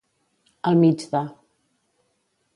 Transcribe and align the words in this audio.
Al 0.71 0.79
mig 0.85 1.05
de. 1.13 1.23